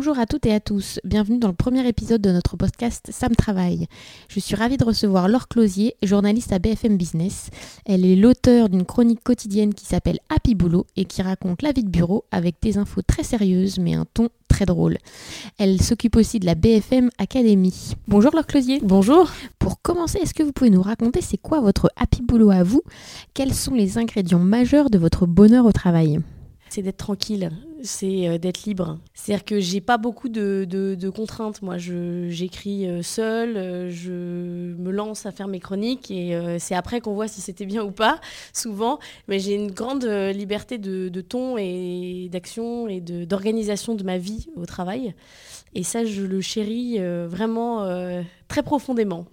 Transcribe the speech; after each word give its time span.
Bonjour 0.00 0.18
à 0.18 0.24
toutes 0.24 0.46
et 0.46 0.54
à 0.54 0.60
tous, 0.60 0.98
bienvenue 1.04 1.38
dans 1.38 1.48
le 1.48 1.54
premier 1.54 1.86
épisode 1.86 2.22
de 2.22 2.32
notre 2.32 2.56
podcast 2.56 3.10
Sam 3.12 3.36
Travail. 3.36 3.86
Je 4.28 4.40
suis 4.40 4.56
ravie 4.56 4.78
de 4.78 4.84
recevoir 4.86 5.28
Laure 5.28 5.46
Closier, 5.46 5.94
journaliste 6.02 6.54
à 6.54 6.58
BFM 6.58 6.96
Business. 6.96 7.50
Elle 7.84 8.06
est 8.06 8.16
l'auteur 8.16 8.70
d'une 8.70 8.86
chronique 8.86 9.22
quotidienne 9.22 9.74
qui 9.74 9.84
s'appelle 9.84 10.18
Happy 10.30 10.54
Boulot 10.54 10.86
et 10.96 11.04
qui 11.04 11.20
raconte 11.20 11.60
la 11.60 11.72
vie 11.72 11.84
de 11.84 11.90
bureau 11.90 12.24
avec 12.30 12.54
des 12.62 12.78
infos 12.78 13.02
très 13.02 13.24
sérieuses 13.24 13.78
mais 13.78 13.92
un 13.92 14.06
ton 14.06 14.30
très 14.48 14.64
drôle. 14.64 14.96
Elle 15.58 15.82
s'occupe 15.82 16.16
aussi 16.16 16.40
de 16.40 16.46
la 16.46 16.54
BFM 16.54 17.10
Academy. 17.18 17.94
Bonjour 18.08 18.34
Laure 18.34 18.46
Closier. 18.46 18.80
Bonjour. 18.82 19.30
Pour 19.58 19.82
commencer, 19.82 20.16
est-ce 20.16 20.32
que 20.32 20.42
vous 20.42 20.52
pouvez 20.52 20.70
nous 20.70 20.80
raconter 20.80 21.20
c'est 21.20 21.36
quoi 21.36 21.60
votre 21.60 21.92
Happy 21.96 22.22
Boulot 22.22 22.50
à 22.50 22.62
vous? 22.62 22.80
Quels 23.34 23.52
sont 23.52 23.74
les 23.74 23.98
ingrédients 23.98 24.38
majeurs 24.38 24.88
de 24.88 24.96
votre 24.96 25.26
bonheur 25.26 25.66
au 25.66 25.72
travail? 25.72 26.20
C'est 26.70 26.82
d'être 26.82 26.98
tranquille, 26.98 27.50
c'est 27.82 28.28
euh, 28.28 28.38
d'être 28.38 28.64
libre. 28.64 28.98
C'est-à-dire 29.14 29.44
que 29.44 29.60
j'ai 29.60 29.80
pas 29.80 29.98
beaucoup 29.98 30.28
de, 30.28 31.10
contraintes. 31.14 31.62
Moi, 31.62 31.76
j'écris 31.78 32.86
euh, 32.86 33.02
seule, 33.02 33.56
euh, 33.56 33.90
je 33.90 34.12
me 34.12 34.90
lance 34.90 35.26
à 35.26 35.32
faire 35.32 35.48
mes 35.48 35.58
chroniques 35.58 36.10
et 36.10 36.38
c'est 36.58 36.74
après 36.74 37.00
qu'on 37.00 37.14
voit 37.14 37.28
si 37.28 37.40
c'était 37.40 37.66
bien 37.66 37.82
ou 37.82 37.90
pas, 37.90 38.20
souvent. 38.52 38.98
Mais 39.28 39.38
j'ai 39.38 39.54
une 39.54 39.72
grande 39.72 40.04
liberté 40.04 40.78
de, 40.78 41.20
ton 41.20 41.56
et 41.58 42.28
d'action 42.30 42.88
et 42.88 43.00
d'organisation 43.00 43.94
de, 43.94 44.04
ma 44.04 44.18
vie 44.18 44.48
au 44.56 44.64
travail. 44.64 45.14
Et 45.74 45.82
ça, 45.82 46.04
je 46.04 46.22
le 46.22 46.40
chéris 46.40 46.98
vraiment 47.26 47.84
très 48.48 48.62
profondément. 48.62 49.26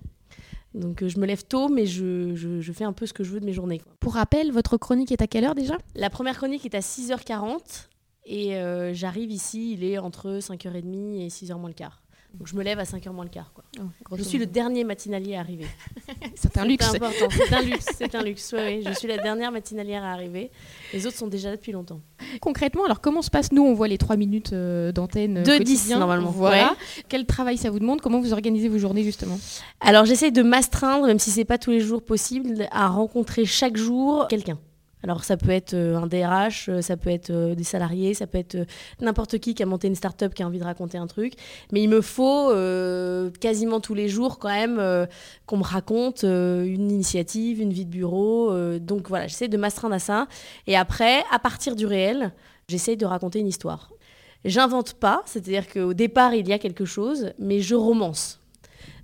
Donc 0.77 1.01
euh, 1.01 1.09
je 1.09 1.19
me 1.19 1.25
lève 1.25 1.43
tôt, 1.43 1.69
mais 1.69 1.85
je, 1.85 2.71
fais 2.73 2.83
un 2.83 2.93
peu 2.93 3.05
ce 3.05 3.13
que 3.13 3.23
je 3.23 3.31
veux 3.31 3.39
de 3.39 3.45
mes 3.45 3.53
journées. 3.53 3.81
Pour 3.99 4.13
rappel, 4.13 4.51
votre 4.51 4.77
chronique 4.77 5.11
est 5.11 5.21
à 5.21 5.27
quelle 5.27 5.43
heure 5.43 5.55
déjà? 5.55 5.77
La 5.95 6.09
première 6.09 6.37
chronique 6.37 6.65
est 6.65 6.75
à 6.75 6.79
6h40 6.79 7.87
et 8.25 8.55
euh, 8.55 8.93
j'arrive 8.93 9.31
ici, 9.31 9.73
il 9.73 9.83
est 9.83 9.97
entre 9.97 10.39
5h30 10.39 11.19
et 11.19 11.27
6h 11.29 11.57
moins 11.59 11.69
le 11.69 11.73
quart. 11.73 12.01
Donc 12.37 12.47
je 12.47 12.55
me 12.55 12.63
lève 12.63 12.77
à 12.79 12.83
5h 12.83 13.11
moins 13.11 13.23
le 13.23 13.29
quart. 13.29 13.51
Quoi. 13.53 13.63
Oh, 13.79 14.15
je 14.15 14.23
suis 14.23 14.37
le 14.37 14.45
dernier 14.45 14.83
matinalier 14.83 15.35
à 15.35 15.39
arriver. 15.39 15.65
c'est 16.35 16.57
un 16.57 16.65
luxe. 16.65 16.87
C'est 16.91 16.97
important, 16.97 17.27
c'est 17.29 17.53
un 17.53 17.61
luxe. 17.61 17.85
C'est 17.97 18.15
un 18.15 18.23
luxe. 18.23 18.53
je 18.55 18.93
suis 18.93 19.07
la 19.07 19.17
dernière 19.17 19.51
matinalière 19.51 20.03
à 20.03 20.11
arriver. 20.11 20.51
Les 20.93 21.07
autres 21.07 21.17
sont 21.17 21.27
déjà 21.27 21.49
là 21.49 21.55
depuis 21.55 21.71
longtemps. 21.71 21.99
Concrètement, 22.39 22.85
alors 22.85 23.01
comment 23.01 23.21
se 23.21 23.31
passe 23.31 23.51
Nous, 23.51 23.63
on 23.63 23.73
voit 23.73 23.87
les 23.87 23.97
3 23.97 24.17
minutes 24.17 24.53
euh, 24.53 24.91
d'antenne. 24.91 25.43
De 25.43 25.57
10 25.57 25.91
normalement. 25.91 26.29
Voilà. 26.29 26.75
Quel 27.09 27.25
travail 27.25 27.57
ça 27.57 27.69
vous 27.69 27.79
demande? 27.79 28.01
Comment 28.01 28.19
vous 28.19 28.33
organisez 28.33 28.69
vos 28.69 28.77
journées 28.77 29.03
justement? 29.03 29.39
Alors 29.81 30.05
j'essaye 30.05 30.31
de 30.31 30.43
m'astreindre, 30.43 31.07
même 31.07 31.19
si 31.19 31.31
c'est 31.31 31.45
pas 31.45 31.57
tous 31.57 31.71
les 31.71 31.79
jours 31.79 32.03
possible, 32.03 32.67
à 32.71 32.87
rencontrer 32.87 33.45
chaque 33.45 33.77
jour 33.77 34.27
quelqu'un. 34.27 34.59
Alors 35.03 35.23
ça 35.23 35.37
peut 35.37 35.51
être 35.51 35.73
euh, 35.73 35.95
un 35.95 36.07
DRH, 36.07 36.69
euh, 36.69 36.81
ça 36.81 36.97
peut 36.97 37.11
être 37.11 37.29
euh, 37.29 37.53
des 37.53 37.63
salariés, 37.63 38.13
ça 38.13 38.25
peut 38.25 38.39
être 38.39 38.57
n'importe 38.99 39.37
qui 39.37 39.53
qui 39.53 39.61
a 39.61 39.65
monté 39.65 39.87
une 39.87 39.95
start-up 39.95 40.33
qui 40.33 40.41
a 40.41 40.47
envie 40.47 40.59
de 40.59 40.63
raconter 40.63 40.97
un 40.97 41.07
truc. 41.07 41.33
Mais 41.71 41.83
il 41.83 41.89
me 41.89 42.01
faut 42.01 42.47
quasiment 43.39 43.79
tous 43.79 43.93
les 43.93 44.09
jours 44.09 44.39
quand 44.39 44.49
même 44.49 45.07
qu'on 45.45 45.57
me 45.57 45.63
raconte 45.63 46.23
une 46.23 46.91
initiative, 46.91 47.61
une 47.61 47.71
vie 47.71 47.85
de 47.85 47.91
bureau. 47.91 48.51
donc 48.79 49.09
voilà, 49.09 49.27
j'essaie 49.27 49.47
de 49.47 49.57
m'astreindre 49.57 49.95
à 49.95 49.99
ça. 49.99 50.27
Et 50.65 50.75
après, 50.75 51.23
à 51.31 51.39
partir 51.39 51.75
du 51.75 51.85
réel, 51.85 52.31
j'essaie 52.67 52.95
de 52.95 53.05
raconter 53.05 53.39
une 53.39 53.47
histoire. 53.47 53.91
J'invente 54.45 54.93
pas, 54.93 55.21
c'est-à-dire 55.25 55.67
qu'au 55.67 55.93
départ 55.93 56.33
il 56.33 56.47
y 56.47 56.53
a 56.53 56.59
quelque 56.59 56.85
chose, 56.85 57.33
mais 57.39 57.59
je 57.59 57.75
romance. 57.75 58.39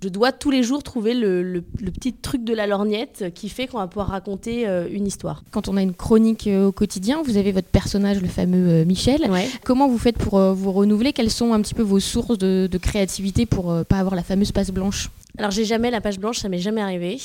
Je 0.04 0.10
dois 0.10 0.32
tous 0.32 0.50
les 0.50 0.62
jours 0.62 0.82
trouver 0.82 1.14
le, 1.14 1.64
petit 1.94 2.12
truc 2.12 2.44
de 2.44 2.52
la 2.52 2.66
lorgnette 2.66 3.32
qui 3.34 3.48
fait 3.48 3.66
qu'on 3.66 3.78
va 3.78 3.86
pouvoir 3.86 4.08
raconter 4.08 4.68
euh, 4.68 4.86
une 4.90 5.06
histoire. 5.06 5.42
Quand 5.50 5.66
on 5.66 5.78
a 5.78 5.82
une 5.82 5.94
chronique 5.94 6.46
euh, 6.46 6.66
au 6.66 6.72
quotidien, 6.72 7.22
vous 7.24 7.38
avez 7.38 7.52
votre 7.52 7.68
personnage, 7.68 8.20
le 8.20 8.28
fameux 8.28 8.68
euh, 8.68 8.84
Michel. 8.84 9.30
Comment 9.64 9.88
vous 9.88 9.96
faites 9.96 10.18
pour 10.18 10.38
vous 10.38 10.72
renouveler? 10.72 11.14
Quelles 11.14 11.30
sont 11.30 11.54
un 11.54 11.62
petit 11.62 11.72
peu 11.72 11.80
vos 11.80 12.00
sources 12.00 12.36
de, 12.36 12.68
créativité 12.82 13.46
pour 13.46 13.74
pas 13.86 13.96
avoir 13.96 14.14
la 14.14 14.22
fameuse 14.22 14.52
page 14.52 14.72
blanche? 14.72 15.10
Alors 15.38 15.50
j'ai 15.50 15.64
jamais 15.64 15.90
la 15.90 16.02
page 16.02 16.18
blanche, 16.18 16.36
ça 16.36 16.50
m'est 16.50 16.58
jamais 16.58 16.82
arrivé. 16.82 17.16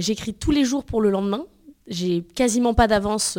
J'écris 0.00 0.34
tous 0.34 0.50
les 0.50 0.66
jours 0.66 0.84
pour 0.84 1.00
le 1.00 1.08
lendemain. 1.08 1.46
J'ai 1.88 2.22
quasiment 2.34 2.74
pas 2.74 2.88
d'avance, 2.88 3.38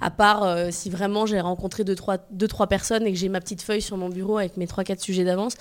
à 0.00 0.10
part 0.10 0.56
si 0.70 0.88
vraiment 0.88 1.26
j'ai 1.26 1.40
rencontré 1.40 1.82
deux 1.82 1.96
trois, 1.96 2.18
deux, 2.30 2.48
trois 2.48 2.68
personnes 2.68 3.06
et 3.08 3.12
que 3.12 3.18
j'ai 3.18 3.28
ma 3.28 3.40
petite 3.40 3.62
feuille 3.62 3.82
sur 3.82 3.96
mon 3.96 4.08
bureau 4.08 4.38
avec 4.38 4.56
mes 4.56 4.68
trois, 4.68 4.84
quatre 4.84 5.00
sujets 5.00 5.24
d'avance 5.24 5.56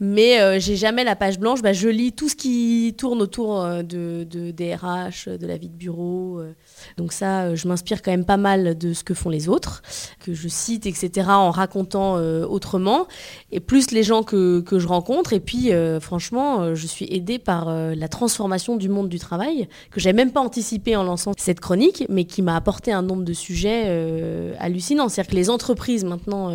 mais 0.00 0.40
euh, 0.40 0.60
j'ai 0.60 0.76
jamais 0.76 1.04
la 1.04 1.16
page 1.16 1.38
blanche. 1.38 1.62
Bah, 1.62 1.72
je 1.72 1.88
lis 1.88 2.12
tout 2.12 2.28
ce 2.28 2.36
qui 2.36 2.94
tourne 2.96 3.20
autour 3.20 3.62
euh, 3.62 3.82
de, 3.82 4.24
de 4.24 4.50
DRH, 4.50 5.28
de 5.28 5.46
la 5.46 5.56
vie 5.56 5.68
de 5.68 5.74
bureau. 5.74 6.38
Euh. 6.38 6.52
Donc 6.96 7.12
ça, 7.12 7.54
je 7.54 7.66
m'inspire 7.66 8.02
quand 8.02 8.10
même 8.10 8.24
pas 8.24 8.36
mal 8.36 8.78
de 8.78 8.92
ce 8.92 9.02
que 9.02 9.14
font 9.14 9.30
les 9.30 9.48
autres, 9.48 9.82
que 10.20 10.34
je 10.34 10.48
cite, 10.48 10.86
etc., 10.86 11.28
en 11.30 11.50
racontant 11.50 12.16
autrement, 12.18 13.06
et 13.50 13.60
plus 13.60 13.90
les 13.90 14.02
gens 14.02 14.22
que, 14.22 14.60
que 14.60 14.78
je 14.78 14.86
rencontre. 14.86 15.32
Et 15.32 15.40
puis, 15.40 15.70
franchement, 16.00 16.74
je 16.74 16.86
suis 16.86 17.06
aidée 17.10 17.38
par 17.38 17.70
la 17.70 18.08
transformation 18.08 18.76
du 18.76 18.88
monde 18.88 19.08
du 19.08 19.18
travail, 19.18 19.68
que 19.90 20.00
j'avais 20.00 20.16
même 20.16 20.32
pas 20.32 20.40
anticipé 20.40 20.96
en 20.96 21.02
lançant 21.02 21.32
cette 21.36 21.60
chronique, 21.60 22.04
mais 22.08 22.24
qui 22.24 22.42
m'a 22.42 22.56
apporté 22.56 22.92
un 22.92 23.02
nombre 23.02 23.24
de 23.24 23.32
sujets 23.32 24.54
hallucinants. 24.58 25.08
C'est-à-dire 25.08 25.30
que 25.30 25.36
les 25.36 25.50
entreprises, 25.50 26.04
maintenant, 26.04 26.52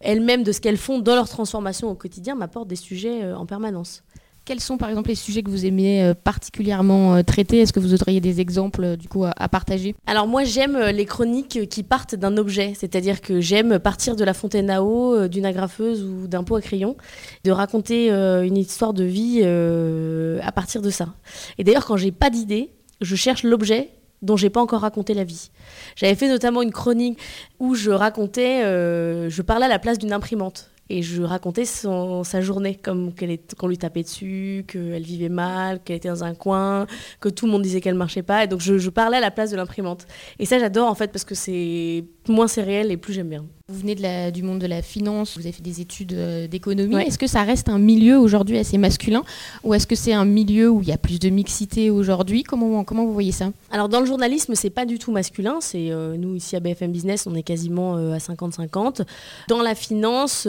elles-mêmes, 0.00 0.42
de 0.42 0.52
ce 0.52 0.60
qu'elles 0.60 0.76
font 0.76 0.98
dans 0.98 1.14
leur 1.14 1.28
transformation 1.28 1.90
au 1.90 1.94
quotidien, 1.94 2.34
m'apportent 2.34 2.68
sujets 2.76 3.24
euh, 3.24 3.36
en 3.36 3.46
permanence. 3.46 4.02
Quels 4.44 4.60
sont 4.60 4.76
par 4.76 4.90
exemple 4.90 5.08
les 5.08 5.14
sujets 5.14 5.42
que 5.42 5.48
vous 5.48 5.64
aimez 5.64 6.02
euh, 6.02 6.12
particulièrement 6.12 7.14
euh, 7.14 7.22
traiter? 7.22 7.60
Est-ce 7.60 7.72
que 7.72 7.80
vous 7.80 7.94
auriez 7.94 8.20
des 8.20 8.42
exemples 8.42 8.98
du 8.98 9.08
coup 9.08 9.24
à, 9.24 9.48
partager? 9.48 9.94
Alors 10.06 10.26
moi 10.26 10.44
j'aime 10.44 10.78
les 10.78 11.06
chroniques 11.06 11.66
qui 11.70 11.82
partent 11.82 12.14
d'un 12.14 12.36
objet, 12.36 12.74
c'est-à-dire 12.76 13.22
que 13.22 13.40
j'aime 13.40 13.78
partir 13.78 14.16
de 14.16 14.24
la 14.24 14.34
fontaine 14.34 14.68
à 14.68 14.82
eau, 14.82 15.28
d'une 15.28 15.46
agrafeuse 15.46 16.04
ou 16.04 16.26
d'un 16.26 16.44
pot 16.44 16.56
à 16.56 16.60
crayon, 16.60 16.96
de 17.44 17.50
raconter 17.52 18.10
une 18.10 18.58
histoire 18.58 18.92
de 18.92 19.04
vie 19.04 19.42
à 19.42 20.52
partir 20.52 20.82
de 20.82 20.90
ça. 20.90 21.14
Et 21.56 21.64
d'ailleurs 21.64 21.86
quand 21.86 21.96
j'ai 21.96 22.12
pas 22.12 22.28
d'idée, 22.28 22.70
je 23.00 23.16
cherche 23.16 23.44
l'objet 23.44 23.88
dont 24.20 24.36
j'ai 24.36 24.50
pas 24.50 24.60
encore 24.60 24.80
raconté 24.82 25.14
la 25.14 25.24
vie. 25.24 25.50
J'avais 25.96 26.14
fait 26.14 26.28
notamment 26.28 26.60
une 26.60 26.72
chronique 26.72 27.18
où 27.60 27.74
je 27.74 27.90
racontais, 27.90 28.60
je 28.60 29.42
parlais 29.42 29.64
à 29.64 29.70
la 29.70 29.78
place 29.78 29.98
d'une 29.98 30.12
imprimante. 30.12 30.70
Et 30.90 31.02
je 31.02 31.22
racontais 31.22 31.64
sa 31.64 32.40
journée, 32.40 32.74
comme 32.74 33.12
qu'on 33.58 33.68
lui 33.68 33.78
tapait 33.78 34.02
dessus, 34.02 34.64
qu'elle 34.68 35.02
vivait 35.02 35.30
mal, 35.30 35.82
qu'elle 35.82 35.96
était 35.96 36.08
dans 36.08 36.24
un 36.24 36.34
coin, 36.34 36.86
que 37.20 37.28
tout 37.30 37.46
le 37.46 37.52
monde 37.52 37.62
disait 37.62 37.80
qu'elle 37.80 37.94
marchait 37.94 38.22
pas. 38.22 38.44
Et 38.44 38.46
donc 38.46 38.60
je, 38.60 38.88
parlais 38.90 39.16
à 39.16 39.20
la 39.20 39.30
place 39.30 39.50
de 39.50 39.56
l'imprimante. 39.56 40.06
Et 40.38 40.44
ça, 40.44 40.58
j'adore 40.58 40.88
en 40.88 40.94
fait, 40.94 41.10
parce 41.10 41.24
que 41.24 41.34
c'est 41.34 42.04
moins 42.28 42.48
c'est 42.48 42.62
réel 42.62 42.90
et 42.90 42.96
plus 42.96 43.12
j'aime 43.12 43.28
bien. 43.28 43.44
Vous 43.68 43.78
venez 43.78 43.94
de 43.94 44.02
la, 44.02 44.30
du 44.30 44.42
monde 44.42 44.58
de 44.58 44.66
la 44.66 44.82
finance, 44.82 45.36
vous 45.36 45.42
avez 45.42 45.52
fait 45.52 45.62
des 45.62 45.80
études 45.80 46.12
euh, 46.12 46.46
d'économie. 46.46 46.96
Est-ce 46.96 47.18
que 47.18 47.26
ça 47.26 47.42
reste 47.44 47.70
un 47.70 47.78
milieu 47.78 48.18
aujourd'hui 48.18 48.58
assez 48.58 48.76
masculin 48.76 49.22
ou 49.62 49.72
est-ce 49.72 49.86
que 49.86 49.94
c'est 49.94 50.12
un 50.12 50.26
milieu 50.26 50.68
où 50.68 50.82
il 50.82 50.88
y 50.88 50.92
a 50.92 50.98
plus 50.98 51.18
de 51.18 51.30
mixité 51.30 51.88
aujourd'hui? 51.90 52.42
Comment, 52.42 52.84
comment 52.84 53.06
vous 53.06 53.14
voyez 53.14 53.32
ça? 53.32 53.52
Alors 53.70 53.88
dans 53.88 54.00
le 54.00 54.06
journalisme, 54.06 54.54
c'est 54.54 54.70
pas 54.70 54.84
du 54.84 54.98
tout 54.98 55.12
masculin. 55.12 55.58
C'est 55.60 55.90
euh, 55.90 56.16
nous 56.16 56.36
ici 56.36 56.56
à 56.56 56.60
BFM 56.60 56.92
Business, 56.92 57.26
on 57.26 57.34
est 57.34 57.42
quasiment 57.42 57.96
euh, 57.96 58.12
à 58.12 58.18
50-50. 58.18 59.06
Dans 59.48 59.62
la 59.62 59.74
finance 59.74 60.46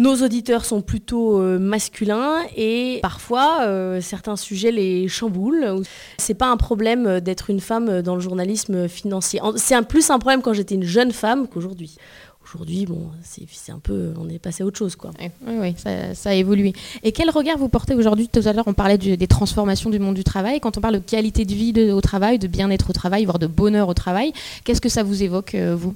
nos 0.00 0.16
auditeurs 0.22 0.64
sont 0.64 0.80
plutôt 0.80 1.38
euh, 1.38 1.58
masculins 1.58 2.38
et 2.56 3.00
parfois 3.02 3.64
euh, 3.64 4.00
certains 4.00 4.36
sujets 4.36 4.72
les 4.72 5.08
chamboulent. 5.08 5.82
C'est 6.16 6.34
pas 6.34 6.50
un 6.50 6.56
problème 6.56 7.06
euh, 7.06 7.20
d'être 7.20 7.50
une 7.50 7.60
femme 7.60 8.00
dans 8.00 8.14
le 8.14 8.20
journalisme 8.22 8.88
financier. 8.88 9.40
C'est 9.56 9.74
un 9.74 9.82
plus 9.82 10.08
un 10.08 10.18
problème 10.18 10.40
quand 10.40 10.54
j'étais 10.54 10.74
une 10.74 10.84
jeune 10.84 11.12
femme 11.12 11.46
qu'aujourd'hui. 11.48 11.96
Aujourd'hui, 12.42 12.86
bon, 12.86 13.10
c'est 13.22 13.70
un 13.70 13.78
peu, 13.78 14.14
on 14.18 14.28
est 14.30 14.38
passé 14.38 14.62
à 14.62 14.66
autre 14.66 14.78
chose, 14.78 14.96
quoi. 14.96 15.10
Oui, 15.20 15.28
oui, 15.46 15.74
ça, 16.14 16.30
a 16.30 16.34
évolué. 16.34 16.72
Et 17.02 17.12
quel 17.12 17.28
regard 17.30 17.58
vous 17.58 17.68
portez 17.68 17.94
aujourd'hui? 17.94 18.28
Tout 18.28 18.40
à 18.44 18.52
l'heure, 18.54 18.66
on 18.66 18.72
parlait 18.72 18.96
des 18.96 19.26
transformations 19.28 19.90
du 19.90 19.98
monde 19.98 20.14
du 20.16 20.24
travail. 20.24 20.58
Quand 20.58 20.76
on 20.78 20.80
parle 20.80 20.94
de 20.94 20.98
qualité 20.98 21.44
de 21.44 21.52
vie 21.52 21.92
au 21.92 22.00
travail, 22.00 22.38
de 22.38 22.48
bien-être 22.48 22.90
au 22.90 22.92
travail, 22.92 23.26
voire 23.26 23.38
de 23.38 23.46
bonheur 23.46 23.88
au 23.88 23.94
travail, 23.94 24.32
qu'est-ce 24.64 24.80
que 24.80 24.88
ça 24.88 25.02
vous 25.02 25.22
évoque, 25.22 25.54
vous? 25.54 25.94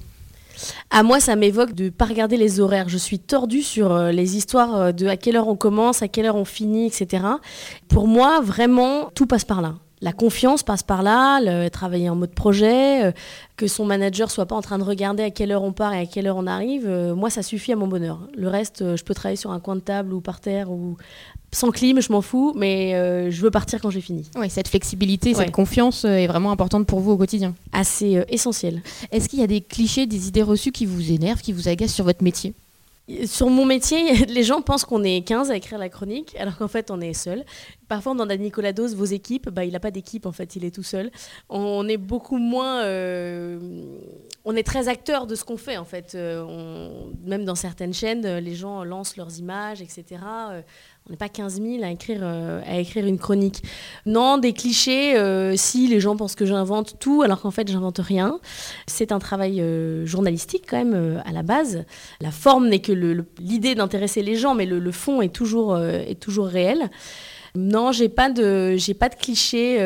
À 0.89 1.03
moi, 1.03 1.19
ça 1.19 1.35
m'évoque 1.35 1.73
de 1.73 1.85
ne 1.85 1.89
pas 1.89 2.05
regarder 2.05 2.37
les 2.37 2.59
horaires. 2.59 2.89
Je 2.89 2.97
suis 2.97 3.19
tordue 3.19 3.63
sur 3.63 3.91
euh, 3.91 4.11
les 4.11 4.37
histoires 4.37 4.75
euh, 4.75 4.91
de 4.91 5.07
à 5.07 5.17
quelle 5.17 5.35
heure 5.35 5.47
on 5.47 5.55
commence, 5.55 6.01
à 6.01 6.07
quelle 6.07 6.25
heure 6.25 6.35
on 6.35 6.45
finit, 6.45 6.87
etc. 6.87 7.23
Pour 7.87 8.07
moi, 8.07 8.39
vraiment, 8.41 9.09
tout 9.13 9.27
passe 9.27 9.45
par 9.45 9.61
là. 9.61 9.75
La 10.01 10.11
confiance 10.11 10.61
passe 10.61 10.83
par 10.83 11.03
là, 11.03 11.39
le, 11.41 11.69
travailler 11.69 12.09
en 12.09 12.15
mode 12.15 12.35
projet, 12.35 13.05
euh, 13.05 13.11
que 13.55 13.67
son 13.67 13.85
manager 13.85 14.29
soit 14.29 14.45
pas 14.45 14.55
en 14.55 14.61
train 14.61 14.77
de 14.77 14.83
regarder 14.83 15.23
à 15.23 15.31
quelle 15.31 15.51
heure 15.51 15.63
on 15.63 15.71
part 15.71 15.93
et 15.93 15.99
à 15.99 16.05
quelle 16.05 16.27
heure 16.27 16.37
on 16.37 16.47
arrive. 16.47 16.87
moi, 17.15 17.29
ça 17.29 17.41
suffit 17.41 17.71
à 17.71 17.75
mon 17.75 17.87
bonheur. 17.87 18.27
Le 18.35 18.49
reste, 18.49 18.95
je 18.95 19.03
peux 19.03 19.13
travailler 19.13 19.37
sur 19.37 19.51
un 19.51 19.59
coin 19.59 19.75
de 19.75 19.81
table 19.81 20.13
ou 20.13 20.21
par 20.21 20.41
terre 20.41 20.69
ou 20.69 20.97
sans 21.55 21.71
clim, 21.71 22.01
je 22.01 22.11
m'en 22.11 22.21
fous, 22.21 22.53
mais 22.55 22.91
je 23.31 23.41
veux 23.41 23.51
partir 23.51 23.81
quand 23.81 23.89
j'ai 23.89 24.01
fini. 24.01 24.29
Oui, 24.35 24.49
cette 24.49 24.67
flexibilité, 24.67 25.33
cette 25.33 25.51
confiance 25.51 26.05
est 26.05 26.27
vraiment 26.27 26.51
importante 26.51 26.85
pour 26.85 26.99
vous 26.99 27.11
au 27.11 27.17
quotidien. 27.17 27.55
Assez 27.71 28.23
essentiel. 28.29 28.81
Est-ce 29.11 29.29
qu'il 29.29 29.39
y 29.39 29.43
a 29.43 29.47
des 29.47 29.61
clichés, 29.61 30.05
des 30.05 30.27
idées 30.27 30.43
reçues 30.43 30.71
qui 30.71 30.85
vous 30.85 31.11
énervent, 31.11 31.41
qui 31.41 31.53
vous 31.53 31.67
agacent 31.67 31.93
sur 31.93 32.05
votre 32.05 32.23
métier? 32.23 32.53
Sur 33.27 33.51
mon 33.51 33.65
métier, 33.65 34.25
les 34.25 34.43
gens 34.43 34.61
pensent 34.61 34.83
qu'on 34.83 35.03
est 35.03 35.21
15 35.21 35.51
à 35.51 35.55
écrire 35.55 35.77
la 35.77 35.89
chronique, 35.89 36.35
alors 36.39 36.57
qu'en 36.57 36.67
fait, 36.67 36.89
on 36.89 36.99
est 37.01 37.13
seul. 37.13 37.45
Parfois, 37.87 38.13
on 38.13 38.19
a 38.19 38.35
Nicolas 38.35 38.73
Dos, 38.73 38.95
vos 38.95 39.05
équipes, 39.05 39.49
bah, 39.49 39.63
il 39.63 39.73
n'a 39.73 39.79
pas 39.79 39.91
d'équipe, 39.91 40.25
en 40.25 40.31
fait, 40.31 40.55
il 40.55 40.65
est 40.65 40.73
tout 40.73 40.83
seul. 40.83 41.11
On 41.49 41.87
est 41.87 41.97
beaucoup 41.97 42.37
moins. 42.37 42.81
Euh, 42.81 43.59
on 44.43 44.55
est 44.55 44.63
très 44.63 44.87
acteur 44.87 45.27
de 45.27 45.35
ce 45.35 45.43
qu'on 45.43 45.57
fait, 45.57 45.77
en 45.77 45.85
fait. 45.85 46.15
Euh, 46.15 46.89
même 47.23 47.45
dans 47.45 47.53
certaines 47.53 47.93
chaînes, 47.93 48.25
les 48.37 48.55
gens 48.55 48.83
lancent 48.83 49.17
leurs 49.17 49.37
images, 49.37 49.83
etc. 49.83 50.21
On 51.07 51.11
n'est 51.11 51.17
pas 51.17 51.29
15 51.29 51.61
000 51.61 51.83
à 51.83 51.91
écrire, 51.91 52.21
euh, 52.23 52.63
à 52.65 52.79
écrire 52.79 53.05
une 53.05 53.19
chronique. 53.19 53.61
Non, 54.07 54.39
des 54.39 54.53
clichés, 54.53 55.15
euh, 55.15 55.55
si 55.55 55.87
les 55.87 55.99
gens 55.99 56.15
pensent 56.15 56.33
que 56.33 56.47
j'invente 56.47 56.95
tout, 56.99 57.21
alors 57.21 57.41
qu'en 57.41 57.51
fait, 57.51 57.67
j'invente 57.67 57.99
rien. 57.99 58.39
C'est 58.87 59.11
un 59.11 59.19
travail 59.19 59.61
euh, 59.61 60.07
journalistique, 60.07 60.63
quand 60.67 60.83
même, 60.83 61.21
à 61.23 61.31
la 61.31 61.43
base. 61.43 61.85
La 62.21 62.31
forme 62.31 62.69
n'est 62.69 62.79
que 62.79 62.91
l'idée 63.39 63.75
d'intéresser 63.75 64.23
les 64.23 64.35
gens, 64.35 64.55
mais 64.55 64.65
le, 64.65 64.91
fond 64.91 65.21
est 65.21 65.29
toujours, 65.29 65.75
réel. 65.75 66.89
Non, 67.53 67.91
j'ai 67.91 68.09
pas 68.09 68.29
pas 68.29 69.09
de 69.09 69.15
clichés. 69.15 69.77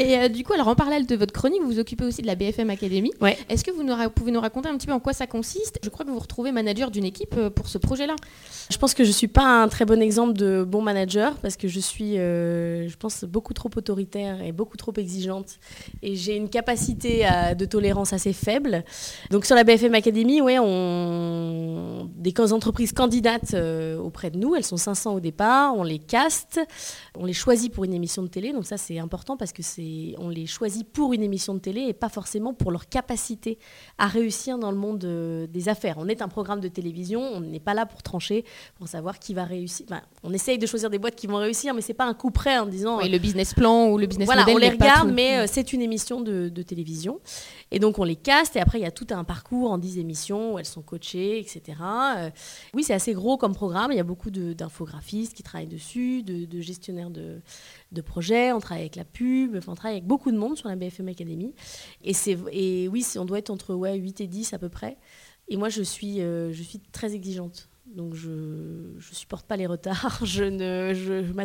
Et 0.00 0.16
euh, 0.16 0.28
du 0.28 0.44
coup, 0.44 0.54
alors 0.54 0.68
en 0.68 0.74
parallèle 0.74 1.04
de 1.04 1.14
votre 1.14 1.34
chronique, 1.34 1.60
vous 1.60 1.72
vous 1.72 1.78
occupez 1.78 2.06
aussi 2.06 2.22
de 2.22 2.26
la 2.26 2.34
BFM 2.34 2.70
Academy. 2.70 3.12
Ouais. 3.20 3.36
Est-ce 3.50 3.62
que 3.62 3.70
vous 3.70 3.82
nous 3.82 3.94
pouvez 4.08 4.32
nous 4.32 4.40
raconter 4.40 4.70
un 4.70 4.78
petit 4.78 4.86
peu 4.86 4.94
en 4.94 4.98
quoi 4.98 5.12
ça 5.12 5.26
consiste? 5.26 5.78
Je 5.84 5.90
crois 5.90 6.06
que 6.06 6.10
vous 6.10 6.16
vous 6.16 6.22
retrouvez 6.22 6.52
manager 6.52 6.90
d'une 6.90 7.04
équipe 7.04 7.34
euh, 7.36 7.50
pour 7.50 7.68
ce 7.68 7.76
projet-là. 7.76 8.16
Je 8.70 8.78
pense 8.78 8.94
que 8.94 9.04
je 9.04 9.10
ne 9.10 9.14
suis 9.14 9.28
pas 9.28 9.44
un 9.44 9.68
très 9.68 9.84
bon 9.84 10.00
exemple 10.00 10.32
de 10.32 10.64
bon 10.66 10.80
manager 10.80 11.34
parce 11.42 11.58
que 11.58 11.68
je 11.68 11.80
suis, 11.80 12.16
euh, 12.16 12.88
je 12.88 12.96
pense, 12.96 13.24
beaucoup 13.24 13.52
trop 13.52 13.68
autoritaire 13.76 14.42
et 14.42 14.52
beaucoup 14.52 14.78
trop 14.78 14.94
exigeante. 14.96 15.58
Et 16.02 16.16
j'ai 16.16 16.34
une 16.34 16.48
capacité 16.48 17.28
de 17.58 17.64
tolérance 17.66 18.14
assez 18.14 18.32
faible. 18.32 18.84
Donc 19.30 19.44
sur 19.44 19.54
la 19.54 19.64
BFM 19.64 19.94
Academy, 19.94 20.40
ouais, 20.40 20.58
on... 20.58 22.08
des 22.16 22.32
entreprises 22.52 22.92
candidates 22.92 23.54
auprès 24.02 24.30
de 24.30 24.38
nous, 24.38 24.54
elles 24.54 24.64
sont 24.64 24.78
500 24.78 25.14
au 25.14 25.20
départ, 25.20 25.74
on 25.76 25.82
les 25.82 25.98
caste, 25.98 26.58
on 27.16 27.24
les 27.24 27.32
choisit 27.32 27.72
pour 27.72 27.84
une 27.84 27.94
émission 27.94 28.22
de 28.22 28.28
télé. 28.28 28.52
Donc 28.52 28.66
ça, 28.66 28.76
c'est 28.76 28.98
important 28.98 29.36
parce 29.36 29.52
que 29.52 29.62
c'est 29.62 30.14
on 30.18 30.28
les 30.28 30.46
choisit 30.46 30.88
pour 30.88 31.12
une 31.12 31.22
émission 31.22 31.54
de 31.54 31.58
télé 31.58 31.82
et 31.82 31.92
pas 31.92 32.08
forcément 32.08 32.54
pour 32.54 32.70
leur 32.70 32.88
capacité 32.88 33.58
à 33.98 34.06
réussir 34.06 34.58
dans 34.58 34.70
le 34.70 34.76
monde 34.76 35.04
euh, 35.04 35.46
des 35.46 35.68
affaires. 35.68 35.96
On 35.98 36.08
est 36.08 36.22
un 36.22 36.28
programme 36.28 36.60
de 36.60 36.68
télévision, 36.68 37.20
on 37.20 37.40
n'est 37.40 37.60
pas 37.60 37.74
là 37.74 37.86
pour 37.86 38.02
trancher, 38.02 38.44
pour 38.76 38.88
savoir 38.88 39.18
qui 39.18 39.34
va 39.34 39.44
réussir. 39.44 39.86
on 40.22 40.32
essaye 40.32 40.58
de 40.58 40.66
choisir 40.66 40.90
des 40.90 40.98
boîtes 40.98 41.16
qui 41.16 41.26
vont 41.26 41.36
réussir, 41.36 41.74
mais 41.74 41.80
c'est 41.80 41.94
pas 41.94 42.06
un 42.06 42.14
coup 42.14 42.30
près 42.30 42.58
en 42.58 42.66
disant. 42.66 42.98
Oui, 42.98 43.08
le 43.08 43.18
business 43.18 43.54
plan 43.54 43.88
ou 43.88 43.98
le 43.98 44.06
business 44.06 44.26
voilà, 44.26 44.42
model. 44.42 44.54
on 44.54 44.58
les 44.58 44.70
regarde, 44.70 45.10
mais 45.12 45.38
euh, 45.38 45.46
c'est 45.48 45.72
une 45.72 45.82
émission 45.82 46.20
de, 46.20 46.48
télévision. 46.62 47.20
Et 47.70 47.78
donc 47.78 47.98
on 47.98 48.04
les 48.04 48.16
caste 48.16 48.54
et 48.56 48.60
après 48.60 48.78
il 48.78 48.82
y 48.82 48.86
a 48.86 48.90
tout 48.90 49.06
un 49.10 49.24
parcours 49.24 49.72
en 49.72 49.78
10 49.78 49.98
émissions 49.98 50.54
où 50.54 50.58
elles 50.58 50.66
sont 50.66 50.82
coachées, 50.82 51.38
etc. 51.38 51.78
Euh, 52.18 52.30
oui, 52.74 52.82
c'est 52.84 52.92
assez 52.92 53.14
gros 53.14 53.38
comme 53.38 53.54
programme. 53.54 53.92
Il 53.92 53.96
y 53.96 54.00
a 54.00 54.04
beaucoup 54.04 54.30
d'infographistes 54.30 55.32
qui 55.32 55.42
travaillent 55.42 55.66
dessus, 55.66 56.22
de, 56.22 56.44
de 56.44 56.60
gestionnaires 56.60 57.09
de, 57.10 58.00
projets, 58.02 58.52
on 58.52 58.60
travaille 58.60 58.82
avec 58.82 58.96
la 58.96 59.04
pub, 59.04 59.56
on 59.66 59.74
travaille 59.74 59.98
avec 59.98 60.06
beaucoup 60.06 60.30
de 60.30 60.38
monde 60.38 60.56
sur 60.56 60.68
la 60.68 60.76
BFM 60.76 61.08
Academy. 61.08 61.54
Et, 62.02 62.88
oui, 62.88 63.06
on 63.16 63.24
doit 63.24 63.38
être 63.38 63.50
entre 63.50 63.74
ouais, 63.74 63.96
8 63.96 64.20
et 64.20 64.26
10 64.26 64.52
à 64.52 64.58
peu 64.58 64.68
près. 64.68 64.96
Et 65.48 65.56
moi, 65.56 65.68
je 65.68 65.82
suis, 65.82 66.20
euh, 66.20 66.52
je 66.52 66.62
suis 66.62 66.78
très 66.78 67.14
exigeante. 67.14 67.68
Donc 67.96 68.14
je 68.14 68.30
ne 68.30 69.00
supporte 69.12 69.46
pas 69.46 69.56
les 69.56 69.66
retards. 69.66 70.20
Je 70.24 70.44
ne 70.44 70.94
je, 70.94 71.22
je, 71.24 71.44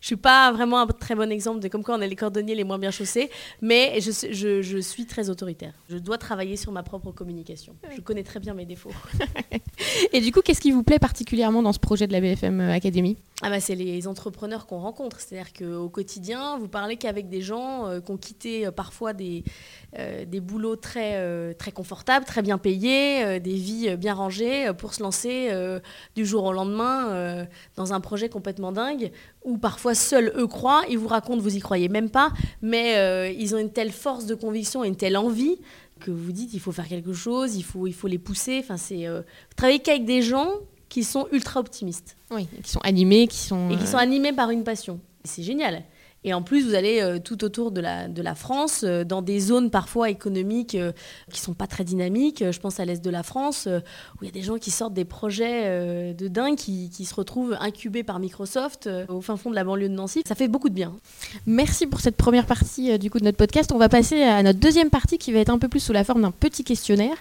suis 0.00 0.16
pas 0.16 0.52
vraiment 0.52 0.80
un 0.80 0.86
très 0.86 1.14
bon 1.14 1.30
exemple 1.30 1.60
de 1.60 1.68
comme 1.68 1.82
quoi 1.82 1.96
on 1.96 2.00
est 2.00 2.08
les 2.08 2.16
cordonniers 2.16 2.54
les 2.54 2.64
moins 2.64 2.78
bien 2.78 2.90
chaussés, 2.90 3.30
mais 3.62 3.98
je, 4.00 4.10
je, 4.30 4.62
je 4.62 4.78
suis 4.78 5.06
très 5.06 5.30
autoritaire. 5.30 5.72
Je 5.88 5.96
dois 5.96 6.18
travailler 6.18 6.56
sur 6.56 6.72
ma 6.72 6.82
propre 6.82 7.12
communication. 7.12 7.76
Je 7.94 8.00
connais 8.00 8.22
très 8.22 8.40
bien 8.40 8.54
mes 8.54 8.66
défauts. 8.66 8.90
Et 10.12 10.20
du 10.20 10.32
coup, 10.32 10.40
qu'est-ce 10.40 10.60
qui 10.60 10.72
vous 10.72 10.82
plaît 10.82 10.98
particulièrement 10.98 11.62
dans 11.62 11.72
ce 11.72 11.78
projet 11.78 12.06
de 12.06 12.12
la 12.12 12.20
BFM 12.20 12.60
Academy 12.60 13.16
ah 13.42 13.50
bah, 13.50 13.60
C'est 13.60 13.74
les 13.74 14.06
entrepreneurs 14.06 14.66
qu'on 14.66 14.78
rencontre. 14.78 15.20
C'est-à-dire 15.20 15.52
qu'au 15.52 15.88
quotidien, 15.88 16.58
vous 16.58 16.68
parlez 16.68 16.96
qu'avec 16.96 17.28
des 17.28 17.42
gens 17.42 17.86
euh, 17.86 18.00
qui 18.00 18.10
ont 18.10 18.16
quitté 18.16 18.66
euh, 18.66 18.70
parfois 18.70 19.12
des, 19.12 19.44
euh, 19.98 20.24
des 20.24 20.40
boulots 20.40 20.76
très, 20.76 21.54
très 21.54 21.72
confortables, 21.72 22.24
très 22.24 22.42
bien 22.42 22.58
payés, 22.58 23.40
des 23.40 23.54
vies 23.54 23.96
bien 23.96 24.14
rangées 24.14 24.70
pour 24.78 24.94
se 24.94 25.02
lancer 25.02 25.50
du 26.14 26.24
jour 26.26 26.44
au 26.44 26.52
lendemain 26.52 27.08
euh, 27.10 27.44
dans 27.76 27.92
un 27.92 28.00
projet 28.00 28.28
complètement 28.28 28.72
dingue 28.72 29.10
où 29.44 29.58
parfois 29.58 29.94
seuls 29.94 30.32
eux 30.36 30.46
croient, 30.46 30.84
ils 30.88 30.98
vous 30.98 31.08
racontent, 31.08 31.40
vous 31.40 31.56
y 31.56 31.60
croyez 31.60 31.88
même 31.88 32.10
pas, 32.10 32.32
mais 32.62 32.96
euh, 32.96 33.30
ils 33.30 33.54
ont 33.54 33.58
une 33.58 33.72
telle 33.72 33.92
force 33.92 34.26
de 34.26 34.34
conviction 34.34 34.84
et 34.84 34.88
une 34.88 34.96
telle 34.96 35.16
envie 35.16 35.56
que 36.00 36.10
vous 36.10 36.32
dites 36.32 36.52
il 36.52 36.60
faut 36.60 36.72
faire 36.72 36.88
quelque 36.88 37.12
chose, 37.12 37.56
il 37.56 37.62
faut, 37.62 37.86
il 37.86 37.94
faut 37.94 38.08
les 38.08 38.18
pousser. 38.18 38.60
Enfin, 38.62 38.76
c'est 38.76 39.06
euh, 39.06 39.22
travailler 39.56 39.78
qu'avec 39.78 40.04
des 40.04 40.22
gens 40.22 40.50
qui 40.88 41.04
sont 41.04 41.26
ultra 41.32 41.60
optimistes. 41.60 42.16
Oui, 42.30 42.48
qui 42.62 42.70
sont 42.70 42.80
animés, 42.80 43.26
qui 43.26 43.38
sont... 43.38 43.70
Et 43.70 43.76
qui 43.76 43.86
sont 43.86 43.96
animés 43.96 44.32
par 44.32 44.50
une 44.50 44.62
passion. 44.62 45.00
C'est 45.24 45.42
génial. 45.42 45.82
Et 46.26 46.34
en 46.34 46.42
plus, 46.42 46.66
vous 46.66 46.74
allez 46.74 47.00
euh, 47.00 47.20
tout 47.20 47.44
autour 47.44 47.70
de 47.70 47.80
la, 47.80 48.08
de 48.08 48.20
la 48.20 48.34
France, 48.34 48.82
euh, 48.84 49.04
dans 49.04 49.22
des 49.22 49.38
zones 49.38 49.70
parfois 49.70 50.10
économiques 50.10 50.74
euh, 50.74 50.90
qui 51.32 51.40
sont 51.40 51.54
pas 51.54 51.68
très 51.68 51.84
dynamiques. 51.84 52.42
Je 52.50 52.58
pense 52.58 52.80
à 52.80 52.84
l'est 52.84 53.02
de 53.02 53.10
la 53.10 53.22
France, 53.22 53.68
où 53.68 54.24
il 54.24 54.26
y 54.26 54.28
a 54.28 54.32
des 54.32 54.42
gens 54.42 54.58
qui 54.58 54.72
sortent 54.72 54.92
des 54.92 55.04
projets 55.04 56.14
de 56.14 56.28
dingue, 56.28 56.56
qui, 56.56 56.90
qui, 56.90 57.04
se 57.04 57.14
retrouvent 57.14 57.56
incubés 57.60 58.02
par 58.02 58.18
Microsoft 58.18 58.88
au 59.08 59.20
fin 59.20 59.36
fond 59.36 59.50
de 59.50 59.54
la 59.54 59.62
banlieue 59.62 59.88
de 59.88 59.94
Nancy. 59.94 60.22
Ça 60.26 60.34
fait 60.34 60.48
beaucoup 60.48 60.68
de 60.68 60.74
bien. 60.74 60.96
Merci 61.46 61.86
pour 61.86 62.00
cette 62.00 62.16
première 62.16 62.46
partie 62.46 62.98
du 62.98 63.10
coup 63.10 63.20
de 63.20 63.24
notre 63.24 63.38
podcast. 63.38 63.70
On 63.72 63.78
va 63.78 63.88
passer 63.88 64.22
à 64.22 64.42
notre 64.42 64.58
deuxième 64.58 64.90
partie 64.90 65.18
qui 65.18 65.32
va 65.32 65.38
être 65.38 65.50
un 65.50 65.58
peu 65.58 65.68
plus 65.68 65.80
sous 65.80 65.92
la 65.92 66.02
forme 66.02 66.22
d'un 66.22 66.32
petit 66.32 66.64
questionnaire. 66.64 67.16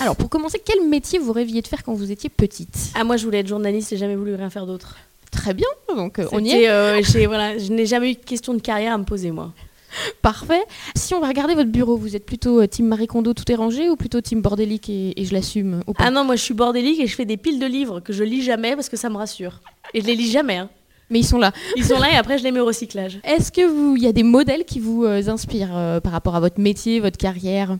Alors, 0.00 0.16
pour 0.16 0.30
commencer, 0.30 0.60
quel 0.64 0.88
métier 0.88 1.18
vous 1.18 1.32
rêviez 1.32 1.60
de 1.60 1.68
faire 1.68 1.84
quand 1.84 1.92
vous 1.92 2.10
étiez 2.10 2.30
petite? 2.30 2.90
Ah, 2.94 3.04
moi, 3.04 3.18
je 3.18 3.24
voulais 3.26 3.40
être 3.40 3.46
journaliste, 3.46 3.90
j'ai 3.90 3.98
jamais 3.98 4.16
voulu 4.16 4.34
rien 4.34 4.48
faire 4.48 4.66
d'autre. 4.66 4.96
Très 5.30 5.52
bien, 5.52 5.68
donc 5.94 6.18
euh, 6.18 6.26
on 6.32 6.42
y 6.42 6.50
est. 6.50 6.70
Euh, 6.70 7.02
voilà, 7.26 7.58
je 7.58 7.70
n'ai 7.70 7.84
jamais 7.84 8.12
eu 8.12 8.14
de 8.14 8.24
question 8.24 8.54
de 8.54 8.60
carrière 8.60 8.94
à 8.94 8.98
me 8.98 9.04
poser, 9.04 9.30
moi. 9.30 9.52
Parfait. 10.22 10.62
Si 10.96 11.14
on 11.14 11.20
va 11.20 11.28
regarder 11.28 11.54
votre 11.54 11.70
bureau, 11.70 11.96
vous 11.96 12.16
êtes 12.16 12.24
plutôt 12.24 12.62
euh, 12.62 12.66
team 12.66 12.86
Marie 12.86 13.06
Kondo, 13.06 13.34
tout 13.34 13.50
est 13.52 13.54
rangé, 13.54 13.90
ou 13.90 13.96
plutôt 13.96 14.22
team 14.22 14.40
bordélique 14.40 14.88
et, 14.88 15.14
je 15.22 15.34
l'assume 15.34 15.82
Ah 15.98 16.10
non, 16.10 16.24
moi 16.24 16.34
je 16.34 16.42
suis 16.42 16.54
bordélique 16.54 16.98
et 16.98 17.06
je 17.06 17.14
fais 17.14 17.26
des 17.26 17.36
piles 17.36 17.58
de 17.60 17.66
livres 17.66 18.00
que 18.00 18.14
je 18.14 18.24
lis 18.24 18.42
jamais 18.42 18.74
parce 18.74 18.88
que 18.88 18.96
ça 18.96 19.10
me 19.10 19.16
rassure. 19.16 19.60
Et 19.92 20.00
je 20.00 20.06
les 20.06 20.16
lis 20.16 20.30
jamais. 20.30 20.56
Hein. 20.56 20.70
Mais 21.10 21.18
ils 21.18 21.26
sont 21.26 21.38
là. 21.38 21.52
Ils 21.76 21.84
sont 21.84 21.98
là 21.98 22.10
et 22.10 22.16
après 22.16 22.38
je 22.38 22.44
les 22.44 22.52
mets 22.52 22.60
au 22.60 22.66
recyclage. 22.66 23.20
Est-ce 23.24 23.52
que 23.52 23.66
vous, 23.66 23.96
il 23.96 24.02
y 24.02 24.06
a 24.06 24.12
des 24.12 24.22
modèles 24.22 24.64
qui 24.64 24.80
vous 24.80 25.04
inspirent 25.04 26.00
par 26.02 26.12
rapport 26.12 26.36
à 26.36 26.40
votre 26.40 26.58
métier, 26.58 27.00
votre 27.00 27.18
carrière? 27.18 27.76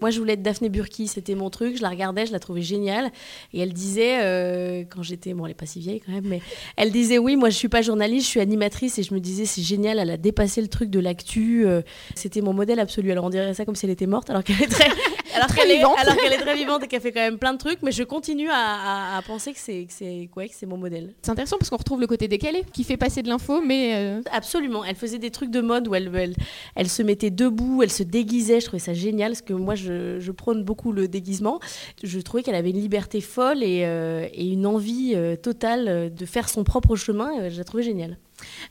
Moi, 0.00 0.10
je 0.10 0.18
voulais 0.18 0.34
être 0.34 0.42
Daphné 0.42 0.68
Burki, 0.68 1.08
c'était 1.08 1.34
mon 1.34 1.50
truc. 1.50 1.76
Je 1.76 1.82
la 1.82 1.88
regardais, 1.88 2.26
je 2.26 2.32
la 2.32 2.38
trouvais 2.38 2.62
géniale. 2.62 3.10
Et 3.52 3.60
elle 3.60 3.72
disait, 3.72 4.18
euh, 4.22 4.84
quand 4.88 5.02
j'étais, 5.02 5.34
bon, 5.34 5.44
elle 5.46 5.50
n'est 5.50 5.54
pas 5.54 5.66
si 5.66 5.80
vieille 5.80 6.00
quand 6.04 6.12
même, 6.12 6.26
mais 6.26 6.40
elle 6.76 6.90
disait, 6.90 7.18
oui, 7.18 7.36
moi, 7.36 7.50
je 7.50 7.56
suis 7.56 7.68
pas 7.68 7.82
journaliste, 7.82 8.26
je 8.26 8.30
suis 8.30 8.40
animatrice. 8.40 8.98
Et 8.98 9.02
je 9.02 9.14
me 9.14 9.20
disais, 9.20 9.44
c'est 9.44 9.62
génial, 9.62 9.98
elle 9.98 10.10
a 10.10 10.16
dépassé 10.16 10.60
le 10.60 10.68
truc 10.68 10.90
de 10.90 11.00
l'actu. 11.00 11.66
Euh, 11.66 11.82
c'était 12.14 12.40
mon 12.40 12.52
modèle 12.52 12.80
absolu. 12.80 13.12
Alors, 13.12 13.24
on 13.24 13.30
dirait 13.30 13.54
ça 13.54 13.64
comme 13.64 13.76
si 13.76 13.86
elle 13.86 13.92
était 13.92 14.06
morte, 14.06 14.30
alors 14.30 14.44
qu'elle 14.44 14.62
est 14.62 14.68
très, 14.68 14.88
alors 15.34 15.54
qu'elle 15.54 15.70
est, 15.70 15.82
alors 15.82 16.16
qu'elle 16.16 16.32
est 16.32 16.42
très 16.42 16.56
vivante 16.56 16.82
et 16.84 16.88
qu'elle 16.88 17.00
fait 17.00 17.12
quand 17.12 17.20
même 17.20 17.38
plein 17.38 17.52
de 17.52 17.58
trucs. 17.58 17.82
Mais 17.82 17.92
je 17.92 18.02
continue 18.02 18.48
à, 18.50 19.20
penser 19.26 19.52
que 19.52 19.58
c'est, 19.58 19.84
que 19.84 19.92
c'est, 19.92 20.28
que 20.34 20.42
c'est 20.52 20.66
mon 20.66 20.76
modèle. 20.76 21.14
C'est 21.22 21.30
intéressant 21.30 21.58
parce 21.58 21.70
qu'on 21.70 21.76
retrouve 21.76 22.00
le 22.00 22.06
côté 22.06 22.28
décalé 22.28 22.64
qui 22.72 22.84
fait 22.84 22.96
passer 22.96 23.22
de 23.22 23.28
l'info, 23.28 23.60
mais. 23.60 23.94
Euh, 23.94 24.20
Absolument. 24.32 24.84
Elle 24.84 24.96
faisait 24.96 25.18
des 25.18 25.30
trucs 25.30 25.50
de 25.50 25.60
mode 25.60 25.88
où 25.88 25.94
elle, 25.94 26.10
elle, 26.14 26.34
elle 26.74 26.88
se 26.88 27.02
mettait 27.02 27.30
debout, 27.30 27.82
elle 27.82 27.90
se 27.90 28.02
déguisait. 28.02 28.60
Je 28.60 28.66
trouvais 28.66 28.80
ça 28.80 28.94
génial 28.94 29.32
parce 29.32 29.42
que 29.42 29.52
moi, 29.52 29.75
je, 29.76 30.30
prône 30.32 30.64
beaucoup 30.64 30.92
le 30.92 31.08
déguisement. 31.08 31.60
Je 32.02 32.18
trouvais 32.20 32.42
qu'elle 32.42 32.54
avait 32.54 32.70
une 32.70 32.80
liberté 32.80 33.20
folle 33.20 33.62
et, 33.62 33.84
euh, 33.84 34.26
une 34.36 34.66
envie 34.66 35.12
euh, 35.14 35.36
totale 35.36 36.12
de 36.14 36.26
faire 36.26 36.48
son 36.48 36.64
propre 36.64 36.96
chemin. 36.96 37.40
Euh, 37.40 37.50
je 37.50 37.58
la 37.58 37.64
trouvais 37.64 37.82
géniale. 37.82 38.18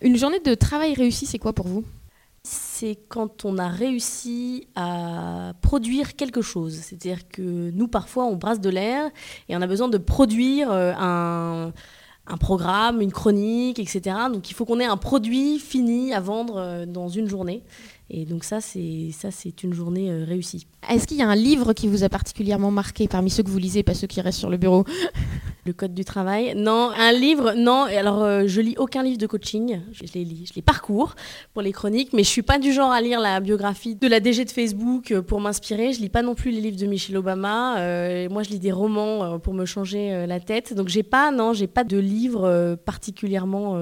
Une 0.01 0.17
journée 0.17 0.39
de 0.39 0.53
travail 0.53 0.93
réussie, 0.93 1.25
c'est 1.25 1.39
quoi 1.39 1.53
pour 1.53 1.67
vous? 1.67 1.83
C'est 2.43 2.97
quand 3.07 3.45
on 3.45 3.57
a 3.57 3.67
réussi 3.67 4.67
à 4.75 5.53
produire 5.61 6.15
quelque 6.15 6.41
chose. 6.41 6.75
C'est-à-dire 6.75 7.27
que 7.27 7.71
nous, 7.71 7.87
parfois, 7.87 8.25
on 8.25 8.35
brasse 8.35 8.59
de 8.59 8.69
l'air 8.69 9.09
et 9.49 9.55
on 9.55 9.61
a 9.61 9.67
besoin 9.67 9.87
de 9.87 9.97
produire 9.97 10.71
un, 10.71 11.73
un 12.27 12.37
programme, 12.37 13.01
une 13.01 13.11
chronique, 13.11 13.79
etc. 13.79 14.15
Donc 14.31 14.51
il 14.51 14.53
faut 14.53 14.65
qu'on 14.65 14.79
ait 14.79 14.85
un 14.85 14.97
produit 14.97 15.57
fini 15.57 16.13
à 16.13 16.19
vendre 16.19 16.85
dans 16.85 17.07
une 17.07 17.27
journée. 17.27 17.63
Et 18.09 18.25
donc 18.25 18.43
ça, 18.43 18.61
c'est 18.61 19.09
ça, 19.11 19.31
c'est 19.31 19.63
une 19.63 19.73
journée 19.73 20.11
euh, 20.11 20.23
réussie. 20.25 20.67
Est-ce 20.89 21.07
qu'il 21.07 21.17
y 21.17 21.23
a 21.23 21.27
un 21.27 21.35
livre 21.35 21.73
qui 21.73 21.87
vous 21.87 22.03
a 22.03 22.09
particulièrement 22.09 22.69
marqué 22.69 23.07
parmi 23.07 23.29
ceux 23.29 23.41
que 23.41 23.49
vous 23.49 23.57
lisez, 23.57 23.81
pas 23.81 23.95
ceux 23.95 24.07
qui 24.07 24.21
restent 24.21 24.39
sur 24.39 24.49
le 24.49 24.57
bureau? 24.57 24.85
Le 25.65 25.73
code 25.73 25.95
du 25.95 26.05
travail? 26.05 26.53
Non, 26.55 26.91
un 26.95 27.11
livre, 27.11 27.53
non. 27.57 27.85
Alors, 27.85 28.21
euh, 28.21 28.43
je 28.45 28.61
lis 28.61 28.75
aucun 28.77 29.01
livre 29.01 29.17
de 29.17 29.25
coaching. 29.25 29.81
Je 29.91 30.03
les 30.13 30.23
lis, 30.23 30.45
je 30.47 30.53
les 30.55 30.61
parcours 30.61 31.15
pour 31.53 31.63
les 31.63 31.71
chroniques, 31.71 32.13
mais 32.13 32.21
je 32.21 32.29
suis 32.29 32.43
pas 32.43 32.59
du 32.59 32.71
genre 32.71 32.91
à 32.91 33.01
lire 33.01 33.19
la 33.19 33.39
biographie 33.39 33.95
de 33.95 34.07
la 34.07 34.19
DG 34.19 34.45
de 34.45 34.51
Facebook 34.51 35.09
euh, 35.09 35.23
pour 35.23 35.41
m'inspirer. 35.41 35.91
Je 35.91 36.01
lis 36.01 36.09
pas 36.09 36.21
non 36.21 36.35
plus 36.35 36.51
les 36.51 36.61
livres 36.61 36.77
de 36.77 36.85
Michelle 36.85 37.17
Obama. 37.17 37.79
Euh, 37.79 38.29
moi, 38.29 38.43
je 38.43 38.51
lis 38.51 38.59
des 38.59 38.71
romans 38.71 39.39
pour 39.39 39.55
me 39.55 39.65
changer 39.65 40.27
la 40.27 40.39
tête. 40.39 40.75
Donc, 40.75 40.87
j'ai 40.87 41.01
pas, 41.01 41.31
non, 41.31 41.53
j'ai 41.53 41.67
pas 41.67 41.83
de 41.83 41.97
livres 41.97 42.43
euh, 42.43 42.75
particulièrement 42.75 43.81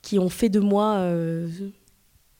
qui 0.00 0.20
ont 0.20 0.28
fait 0.28 0.48
de 0.48 0.60
moi 0.60 1.10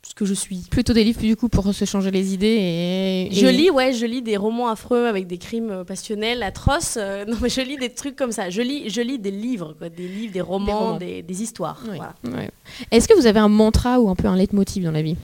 ce 0.06 0.14
que 0.14 0.24
je 0.24 0.34
suis. 0.34 0.64
Plutôt 0.70 0.92
des 0.92 1.02
livres 1.04 1.20
du 1.20 1.36
coup 1.36 1.48
pour 1.48 1.72
se 1.72 1.84
changer 1.84 2.10
les 2.10 2.34
idées 2.34 2.46
et. 2.46 3.28
Je 3.32 3.46
lis, 3.46 3.70
ouais, 3.70 3.92
je 3.92 4.06
lis 4.06 4.22
des 4.22 4.36
romans 4.36 4.68
affreux 4.68 5.06
avec 5.06 5.26
des 5.26 5.38
crimes 5.38 5.70
euh, 5.70 5.84
passionnels, 5.84 6.42
atroces. 6.42 6.96
Euh, 6.96 7.24
non, 7.28 7.36
mais 7.40 7.48
je 7.48 7.60
lis 7.60 7.76
des 7.76 7.90
trucs 7.90 8.16
comme 8.16 8.32
ça. 8.32 8.50
Je 8.50 8.62
lis, 8.62 8.90
je 8.90 9.00
lis 9.00 9.18
des 9.18 9.30
livres, 9.30 9.74
quoi, 9.78 9.88
des 9.88 10.08
livres, 10.08 10.32
des 10.32 10.40
romans, 10.40 10.78
romans. 10.78 10.96
des, 10.98 11.22
des 11.22 11.42
histoires. 11.42 11.80
Oui. 11.88 11.96
voilà. 11.96 12.14
Ouais. 12.24 12.50
Est-ce 12.90 13.08
que 13.08 13.14
vous 13.14 13.26
avez 13.26 13.40
un 13.40 13.48
mantra 13.48 14.00
ou 14.00 14.08
un 14.08 14.14
peu 14.14 14.28
un 14.28 14.36
leitmotiv 14.36 14.84
dans 14.84 14.92
la 14.92 15.02
vie? 15.02 15.16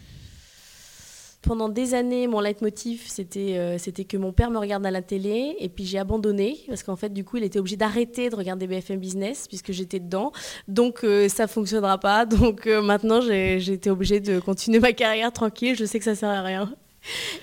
Pendant 1.43 1.71
des 1.71 1.95
années, 1.95 2.27
mon 2.27 2.41
leitmotiv, 2.41 3.05
c'était 3.07 3.57
euh, 3.57 3.79
c'était 3.79 4.05
que 4.05 4.19
mon 4.19 4.33
père 4.33 4.51
me 4.51 4.59
regarde 4.59 4.85
à 4.85 4.91
la 4.91 5.01
télé, 5.01 5.57
et 5.59 5.71
puis 5.71 5.87
j'ai 5.87 5.99
abandonné 5.99 6.59
parce 6.69 6.83
qu'en 6.83 6.97
fait, 6.97 7.13
du 7.13 7.25
coup, 7.25 7.39
il 7.39 7.45
était 7.45 7.59
obligé 7.59 7.77
d'arrêter 7.77 8.29
de 8.29 8.37
regarder 8.37 8.67
BFM 8.67 8.99
Business 8.99 9.49
puisque 9.49 9.73
j'étais 9.73 10.01
dedans. 10.01 10.33
Donc, 10.69 11.03
euh, 11.03 11.29
ça 11.29 11.47
fonctionnera 11.47 11.99
pas. 11.99 12.27
Donc, 12.27 12.67
euh, 12.67 12.83
maintenant, 12.83 13.21
j'ai 13.23 13.57
été 13.73 13.91
obligée 13.91 14.21
de 14.21 14.39
continuer 14.39 14.81
ma 14.81 14.93
carrière 14.93 15.33
tranquille. 15.33 15.75
Je 15.77 15.87
sais 15.87 15.99
que 15.99 16.05
ça 16.05 16.15
sert 16.15 16.29
à 16.29 16.43
rien. 16.43 16.71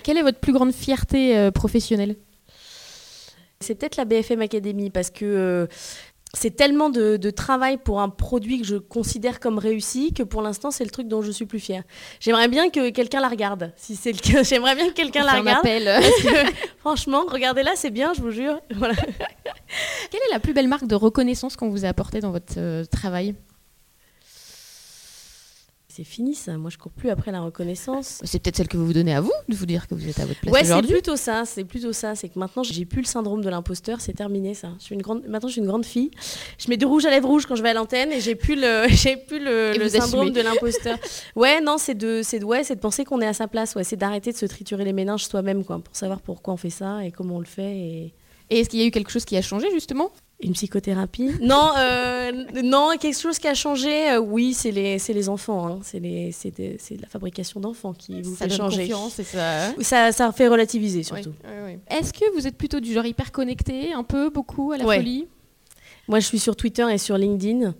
Quelle 0.02 0.18
est 0.18 0.22
votre 0.22 0.38
plus 0.38 0.52
grande 0.52 0.72
fierté 0.72 1.36
euh, 1.36 1.50
professionnelle? 1.50 2.16
C'est 3.60 3.74
peut-être 3.74 3.96
la 3.96 4.04
BFM 4.04 4.40
Academy 4.40 4.88
parce 4.90 5.10
que 5.10 5.24
euh, 5.24 5.66
c'est 6.34 6.54
tellement 6.56 6.90
de, 6.90 7.16
de 7.16 7.30
travail 7.30 7.78
pour 7.78 8.00
un 8.00 8.10
produit 8.10 8.60
que 8.60 8.66
je 8.66 8.76
considère 8.76 9.40
comme 9.40 9.58
réussi 9.58 10.12
que 10.12 10.22
pour 10.22 10.42
l'instant 10.42 10.70
c'est 10.70 10.84
le 10.84 10.90
truc 10.90 11.08
dont 11.08 11.22
je 11.22 11.30
suis 11.30 11.46
plus 11.46 11.58
fière. 11.60 11.82
J'aimerais 12.20 12.48
bien 12.48 12.68
que 12.70 12.90
quelqu'un 12.90 13.20
la 13.20 13.28
regarde. 13.28 13.72
Si 13.76 13.96
c'est 13.96 14.12
le 14.12 14.18
cas, 14.18 14.42
j'aimerais 14.42 14.74
bien 14.74 14.88
que 14.88 14.94
quelqu'un 14.94 15.24
la 15.24 15.32
regarde. 15.32 15.58
appel. 15.60 15.84
Parce 15.84 16.22
que, 16.22 16.52
franchement, 16.80 17.24
regardez-là, 17.28 17.72
c'est 17.76 17.90
bien, 17.90 18.12
je 18.14 18.20
vous 18.20 18.30
jure. 18.30 18.60
Voilà. 18.74 18.94
Quelle 20.10 20.20
est 20.28 20.32
la 20.32 20.38
plus 20.38 20.52
belle 20.52 20.68
marque 20.68 20.86
de 20.86 20.94
reconnaissance 20.94 21.56
qu'on 21.56 21.68
vous 21.68 21.84
a 21.84 21.88
apportée 21.88 22.20
dans 22.20 22.30
votre 22.30 22.54
euh, 22.58 22.84
travail? 22.84 23.34
C'est 25.98 26.04
fini 26.04 26.36
ça. 26.36 26.56
Moi, 26.56 26.70
je 26.70 26.78
cours 26.78 26.92
plus 26.92 27.10
après 27.10 27.32
la 27.32 27.40
reconnaissance. 27.40 28.20
C'est 28.22 28.40
peut-être 28.40 28.54
celle 28.58 28.68
que 28.68 28.76
vous 28.76 28.86
vous 28.86 28.92
donnez 28.92 29.16
à 29.16 29.20
vous, 29.20 29.32
de 29.48 29.56
vous 29.56 29.66
dire 29.66 29.88
que 29.88 29.96
vous 29.96 30.08
êtes 30.08 30.20
à 30.20 30.26
votre 30.26 30.38
place 30.38 30.54
Ouais, 30.54 30.62
c'est 30.62 30.80
plutôt 30.80 31.16
ça. 31.16 31.42
C'est 31.44 31.64
plutôt 31.64 31.92
ça. 31.92 32.14
C'est 32.14 32.28
que 32.28 32.38
maintenant, 32.38 32.62
j'ai 32.62 32.84
plus 32.84 33.00
le 33.00 33.06
syndrome 33.06 33.42
de 33.42 33.48
l'imposteur. 33.48 34.00
C'est 34.00 34.12
terminé 34.12 34.54
ça. 34.54 34.68
Je 34.78 34.84
suis 34.84 34.94
une 34.94 35.02
grande. 35.02 35.26
Maintenant, 35.26 35.48
je 35.48 35.54
suis 35.54 35.60
une 35.60 35.66
grande 35.66 35.84
fille. 35.84 36.12
Je 36.56 36.68
mets 36.68 36.76
du 36.76 36.84
rouge 36.84 37.04
à 37.04 37.10
lèvres 37.10 37.28
rouges 37.28 37.46
quand 37.46 37.56
je 37.56 37.64
vais 37.64 37.70
à 37.70 37.74
l'antenne 37.74 38.12
et 38.12 38.20
j'ai 38.20 38.36
plus 38.36 38.54
le, 38.54 38.84
j'ai 38.90 39.16
plus 39.16 39.40
le, 39.40 39.72
syndrome 39.88 40.28
assumez. 40.28 40.30
de 40.30 40.40
l'imposteur. 40.40 40.98
ouais, 41.34 41.60
non, 41.60 41.78
c'est 41.78 41.96
de, 41.96 42.20
c'est 42.22 42.38
de, 42.38 42.44
ouais, 42.44 42.62
c'est 42.62 42.76
de 42.76 42.80
penser 42.80 43.04
qu'on 43.04 43.20
est 43.20 43.26
à 43.26 43.34
sa 43.34 43.48
place. 43.48 43.74
Ouais, 43.74 43.82
c'est 43.82 43.96
d'arrêter 43.96 44.30
de 44.30 44.36
se 44.36 44.46
triturer 44.46 44.84
les 44.84 44.92
méninges 44.92 45.24
soi-même, 45.24 45.64
quoi, 45.64 45.80
pour 45.80 45.96
savoir 45.96 46.20
pourquoi 46.20 46.54
on 46.54 46.58
fait 46.58 46.70
ça 46.70 47.04
et 47.04 47.10
comment 47.10 47.38
on 47.38 47.40
le 47.40 47.44
fait. 47.44 47.76
Et... 47.76 48.14
Et 48.50 48.60
est-ce 48.60 48.68
qu'il 48.68 48.78
y 48.78 48.82
a 48.82 48.86
eu 48.86 48.90
quelque 48.92 49.10
chose 49.10 49.24
qui 49.24 49.36
a 49.36 49.42
changé 49.42 49.66
justement? 49.72 50.12
Une 50.40 50.52
psychothérapie 50.52 51.30
Non, 51.42 51.72
euh, 51.76 52.30
non, 52.62 52.90
quelque 53.00 53.18
chose 53.18 53.40
qui 53.40 53.48
a 53.48 53.54
changé. 53.54 54.10
euh, 54.12 54.20
oui, 54.20 54.54
c'est 54.54 54.70
les, 54.70 55.00
c'est 55.00 55.12
les 55.12 55.28
enfants. 55.28 55.66
hein. 55.66 55.78
C'est 55.82 55.98
les, 55.98 56.30
c'est, 56.30 56.52
des- 56.52 56.76
c'est 56.78 57.00
la 57.00 57.08
fabrication 57.08 57.58
d'enfants 57.58 57.92
qui 57.92 58.22
vous 58.22 58.36
Ça 58.36 58.44
fait 58.44 58.48
donne 58.50 58.56
changer. 58.70 58.82
confiance 58.82 59.18
et 59.18 59.24
ça. 59.24 59.72
Ça, 59.80 60.12
ça 60.12 60.30
fait 60.30 60.46
relativiser 60.46 61.02
surtout. 61.02 61.30
Oui, 61.44 61.50
oui, 61.66 61.72
oui. 61.74 61.96
Est-ce 61.98 62.12
que 62.12 62.32
vous 62.36 62.46
êtes 62.46 62.56
plutôt 62.56 62.78
du 62.78 62.92
genre 62.92 63.04
hyper 63.04 63.32
connecté, 63.32 63.92
un 63.92 64.04
peu, 64.04 64.30
beaucoup, 64.30 64.70
à 64.70 64.76
la 64.78 64.84
Ouais. 64.84 64.98
folie? 64.98 65.26
Moi, 66.06 66.20
je 66.20 66.26
suis 66.26 66.38
sur 66.38 66.54
Twitter 66.54 66.86
et 66.90 66.98
sur 66.98 67.18
LinkedIn. 67.18 67.74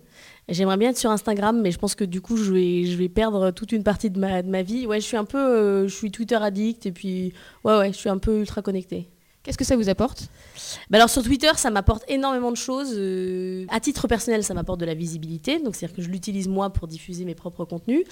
J'aimerais 0.49 0.77
bien 0.77 0.89
être 0.89 0.97
sur 0.97 1.11
Instagram, 1.11 1.61
mais 1.61 1.71
je 1.71 1.77
pense 1.77 1.95
que 1.95 2.03
du 2.03 2.19
coup, 2.21 2.35
je 2.35 2.51
vais, 2.51 2.85
je 2.85 2.97
vais 2.97 3.07
perdre 3.07 3.51
toute 3.51 3.71
une 3.71 3.83
partie 3.83 4.09
de 4.09 4.19
ma, 4.19 4.41
de 4.41 4.49
ma 4.49 4.63
vie. 4.63 4.85
Ouais, 4.85 4.99
je 4.99 5.05
suis 5.05 5.15
un 5.17 5.23
peu, 5.25 5.37
euh, 5.37 5.87
je 5.87 5.95
suis 5.95 6.11
Twitter 6.11 6.35
addict 6.35 6.85
et 6.87 6.91
puis, 6.91 7.33
ouais, 7.63 7.77
ouais, 7.77 7.93
je 7.93 7.97
suis 7.97 8.09
un 8.09 8.17
peu 8.17 8.39
ultra 8.39 8.61
connectée. 8.61 9.07
Qu'est-ce 9.43 9.57
que 9.57 9.63
ça 9.63 9.77
vous 9.77 9.87
apporte? 9.87 10.29
Bah 10.89 10.97
alors 10.97 11.09
sur 11.09 11.23
Twitter, 11.23 11.49
ça 11.55 11.69
m'apporte 11.69 12.03
énormément 12.09 12.51
de 12.51 12.57
choses. 12.57 12.93
euh, 12.93 13.65
à 13.69 13.79
titre 13.79 14.07
personnel, 14.07 14.43
ça 14.43 14.53
m'apporte 14.53 14.81
de 14.81 14.85
la 14.85 14.93
visibilité, 14.93 15.59
donc 15.59 15.75
c'est-à-dire 15.75 15.95
que 15.95 16.01
je 16.01 16.09
l'utilise 16.09 16.49
moi 16.49 16.71
pour 16.71 16.87
diffuser 16.87 17.23
mes 17.23 17.35
propres 17.35 17.63
contenus. 17.63 18.03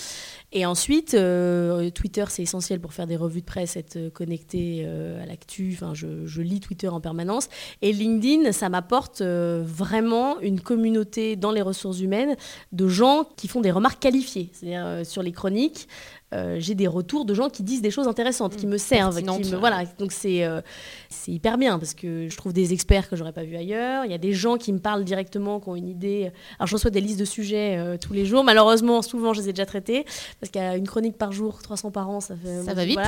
Et 0.54 0.66
ensuite, 0.66 1.16
euh, 1.16 1.90
Twitter, 1.90 2.24
c'est 2.30 2.44
essentiel 2.44 2.80
pour 2.80 2.94
faire 2.94 3.08
des 3.08 3.18
revues 3.18 3.42
de 3.42 3.46
presse, 3.46 3.76
être 3.76 4.10
connecté 4.14 4.84
euh, 4.86 5.22
à 5.22 5.26
l'actu. 5.26 5.74
Enfin, 5.74 5.94
je, 5.94 6.26
je 6.26 6.42
lis 6.42 6.62
Twitter 6.62 6.88
en 6.88 7.02
permanence. 7.02 7.50
Et 7.82 7.92
LinkedIn, 7.92 8.54
ça 8.54 8.70
m'apporte 8.70 9.22
vraiment 9.22 10.40
une 10.40 10.62
communauté 10.62 11.36
dans 11.36 11.52
les 11.52 11.62
ressources 11.62 12.00
humaines 12.00 12.36
de 12.72 12.88
gens 12.88 13.28
qui 13.36 13.50
font 13.50 13.60
des 13.60 13.72
remarques 13.72 14.02
qualifiées, 14.02 14.50
c'est-à-dire 14.54 15.06
sur 15.06 15.22
les 15.22 15.34
chroniques. 15.34 15.88
Euh, 16.34 16.58
j'ai 16.60 16.76
des 16.76 16.88
retours 16.88 17.24
de 17.24 17.34
gens 17.34 17.50
qui 17.50 17.64
disent 17.64 17.82
des 17.82 17.90
choses 17.92 18.08
intéressantes, 18.08 18.58
qui 18.58 18.68
me 18.68 18.78
servent, 18.78 19.16
qui 19.18 19.24
pertinentes. 19.24 19.52
me, 19.52 19.58
voilà. 19.58 19.84
Donc 19.98 20.12
c'est 20.12 20.44
euh, 20.44 20.62
c'est 21.10 21.32
hyper 21.32 21.58
bien 21.58 21.80
parce 21.80 21.94
que 21.94 22.28
je 22.30 22.36
trouve 22.36 22.52
des 22.52 22.74
experts 22.74 23.10
que 23.10 23.16
j'aurais 23.16 23.32
pas 23.32 23.44
vu 23.44 23.56
ailleurs. 23.56 24.04
Il 24.04 24.12
y 24.12 24.14
a 24.14 24.18
des 24.18 24.34
gens 24.34 24.58
qui 24.58 24.74
me 24.74 24.80
parlent 24.80 25.06
directement, 25.06 25.60
qui 25.62 25.70
ont 25.70 25.76
une 25.76 25.88
idée. 25.88 26.32
Alors 26.60 26.68
je 26.68 26.74
reçois 26.76 26.92
des 26.92 27.00
listes 27.00 27.20
de 27.20 27.26
sujets 27.26 27.78
euh, 27.78 27.98
tous 27.98 28.12
les 28.12 28.26
jours. 28.26 28.44
Malheureusement, 28.44 29.02
souvent 29.02 29.34
je 29.34 29.42
les 29.42 29.50
ai 29.50 29.54
déjà 29.54 29.66
traités 29.66 30.06
parce 30.42 30.52
qu'il 30.52 30.62
y 30.62 30.66
a 30.66 30.76
une 30.76 30.88
chronique 30.88 31.18
par 31.18 31.32
jour, 31.32 31.62
300 31.62 31.92
par 31.92 32.10
an, 32.10 32.20
ça 32.20 32.36
fait. 32.36 32.64
Ça 32.64 32.74
va 32.74 32.84
vite. 32.84 33.00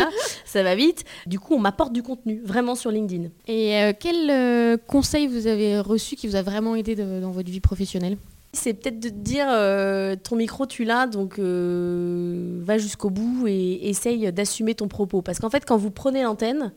ça 0.45 0.63
va 0.63 0.75
vite. 0.75 1.03
Du 1.27 1.39
coup, 1.39 1.55
on 1.55 1.59
m'apporte 1.59 1.91
du 1.91 2.03
contenu 2.03 2.41
vraiment 2.45 2.75
sur 2.75 2.89
LinkedIn. 2.89 3.29
Et 3.47 3.75
euh, 3.81 3.91
quel 3.99 4.29
euh, 4.29 4.77
conseil 4.88 5.27
vous 5.27 5.47
avez 5.47 5.79
reçu 5.79 6.15
qui 6.15 6.25
vous 6.27 6.35
a 6.38 6.41
vraiment 6.41 6.75
aidé 6.75 6.95
de- 6.95 7.19
dans 7.19 7.31
votre 7.31 7.49
vie 7.49 7.59
professionnelle? 7.59 8.17
C'est 8.51 8.74
peut-être 8.74 9.00
de 9.00 9.10
te 9.10 9.13
dire 9.13 9.46
euh, 9.50 10.15
ton 10.15 10.36
micro 10.36 10.65
tu 10.65 10.84
l'as 10.84 11.06
donc 11.06 11.38
euh, 11.38 12.60
va 12.63 12.79
jusqu'au 12.79 13.12
bout 13.12 13.48
et 13.48 13.89
essaye 13.89 14.32
d'assumer 14.34 14.74
ton 14.74 14.88
propos. 14.88 15.22
Parce 15.22 15.39
qu'en 15.39 15.50
fait 15.50 15.65
quand 15.65 15.77
vous 15.77 15.91
prenez 15.91 16.24
l'antenne 16.24 16.74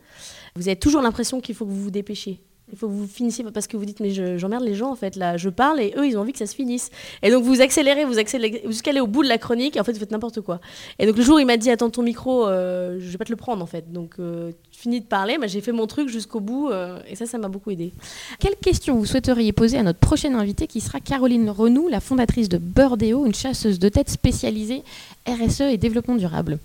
vous 0.54 0.68
avez 0.68 0.76
toujours 0.76 1.00
l'impression 1.00 1.40
qu'il 1.40 1.54
faut 1.54 1.64
que 1.64 1.70
vous 1.70 1.82
vous 1.82 1.90
dépêchiez 1.90 2.40
il 2.72 2.78
faut 2.78 2.88
que 2.88 2.92
vous 2.92 3.06
finissiez 3.06 3.44
parce 3.52 3.66
que 3.66 3.76
vous 3.76 3.84
dites 3.84 4.00
mais 4.00 4.10
je- 4.10 4.38
j'emmerde 4.38 4.64
les 4.64 4.74
gens 4.74 4.90
en 4.90 4.94
fait 4.96 5.14
là. 5.16 5.36
Je 5.36 5.48
parle 5.50 5.80
et 5.80 5.92
eux 5.96 6.06
ils 6.06 6.16
ont 6.16 6.20
envie 6.22 6.32
que 6.32 6.38
ça 6.38 6.46
se 6.46 6.54
finisse. 6.54 6.90
Et 7.22 7.30
donc 7.30 7.44
vous 7.44 7.60
accélérez 7.60 8.04
vous 8.04 8.18
accélérez 8.18 8.62
jusqu'à 8.66 8.90
aller 8.90 9.00
au 9.00 9.06
bout 9.06 9.22
de 9.22 9.28
la 9.28 9.38
chronique. 9.38 9.76
Et 9.76 9.80
en 9.80 9.84
fait 9.84 9.92
vous 9.92 9.98
faites 9.98 10.10
n'importe 10.10 10.40
quoi. 10.40 10.60
Et 10.98 11.06
donc 11.06 11.16
le 11.16 11.22
jour 11.22 11.38
il 11.38 11.46
m'a 11.46 11.56
dit 11.56 11.70
attends 11.70 11.90
ton 11.90 12.02
micro 12.02 12.46
euh, 12.48 12.96
je 12.98 13.08
vais 13.10 13.18
pas 13.18 13.24
te 13.24 13.30
le 13.30 13.36
prendre 13.36 13.62
en 13.62 13.66
fait. 13.66 13.92
Donc 13.92 14.14
euh, 14.18 14.50
fini 14.70 15.00
de 15.00 15.06
parler. 15.06 15.38
Bah, 15.38 15.46
j'ai 15.46 15.60
fait 15.60 15.72
mon 15.72 15.86
truc 15.86 16.08
jusqu'au 16.08 16.40
bout 16.40 16.70
euh, 16.70 16.98
et 17.08 17.14
ça 17.16 17.26
ça 17.26 17.38
m'a 17.38 17.48
beaucoup 17.48 17.70
aidé. 17.70 17.92
Quelle 18.40 18.56
question 18.56 18.96
vous 18.96 19.06
souhaiteriez 19.06 19.52
poser 19.52 19.78
à 19.78 19.82
notre 19.82 19.98
prochaine 19.98 20.34
invitée 20.34 20.66
qui 20.66 20.80
sera 20.80 21.00
Caroline 21.00 21.50
Renou, 21.50 21.88
la 21.88 22.00
fondatrice 22.00 22.48
de 22.48 22.58
Burdeo, 22.58 23.26
une 23.26 23.34
chasseuse 23.34 23.78
de 23.78 23.88
tête 23.88 24.08
spécialisée 24.08 24.82
RSE 25.28 25.60
et 25.62 25.76
développement 25.76 26.16
durable? 26.16 26.58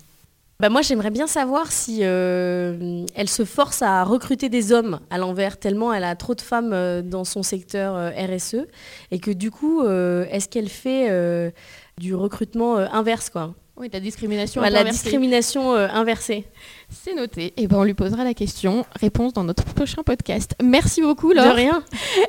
Bah 0.60 0.70
moi, 0.70 0.82
j'aimerais 0.82 1.10
bien 1.10 1.28
savoir 1.28 1.70
si 1.70 2.00
euh, 2.02 3.04
elle 3.14 3.28
se 3.28 3.44
force 3.44 3.80
à 3.80 4.02
recruter 4.02 4.48
des 4.48 4.72
hommes 4.72 4.98
à 5.08 5.16
l'envers, 5.16 5.56
tellement 5.56 5.92
elle 5.94 6.02
a 6.02 6.16
trop 6.16 6.34
de 6.34 6.40
femmes 6.40 6.72
euh, 6.72 7.00
dans 7.00 7.22
son 7.22 7.44
secteur 7.44 7.94
euh, 7.94 8.10
RSE, 8.10 8.66
et 9.12 9.20
que 9.20 9.30
du 9.30 9.52
coup, 9.52 9.84
est-ce 9.86 10.48
qu'elle 10.48 10.68
fait 10.68 11.52
du 11.98 12.14
recrutement 12.14 12.76
inverse, 12.76 13.30
quoi? 13.30 13.54
Oui, 13.76 13.88
la 13.92 14.00
discrimination. 14.00 14.60
Peu 14.60 14.68
La 14.68 14.80
inversée. 14.80 15.02
discrimination 15.02 15.74
inversée. 15.74 16.44
C'est 16.90 17.14
noté. 17.14 17.52
Et 17.56 17.68
ben 17.68 17.76
on 17.78 17.84
lui 17.84 17.94
posera 17.94 18.24
la 18.24 18.34
question. 18.34 18.84
Réponse 19.00 19.34
dans 19.34 19.44
notre 19.44 19.62
prochain 19.64 20.02
podcast. 20.02 20.56
Merci 20.60 21.00
beaucoup, 21.02 21.30
De 21.30 21.36
Laure. 21.36 21.54
rien. 21.54 21.84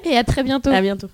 Et 0.06 0.16
à 0.16 0.24
très 0.24 0.44
bientôt. 0.44 0.70
À 0.70 0.82
bientôt. 0.82 1.08